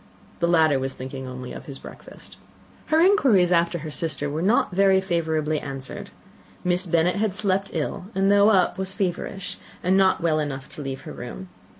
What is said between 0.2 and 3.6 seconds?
The latter was thinking only of his breakfast. Her inquiries